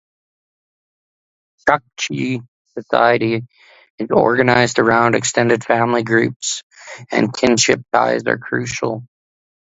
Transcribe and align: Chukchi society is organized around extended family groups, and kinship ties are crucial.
Chukchi 1.69 2.41
society 2.75 3.43
is 3.99 4.07
organized 4.09 4.79
around 4.79 5.13
extended 5.13 5.63
family 5.63 6.01
groups, 6.01 6.63
and 7.11 7.31
kinship 7.31 7.83
ties 7.93 8.23
are 8.25 8.39
crucial. 8.39 9.05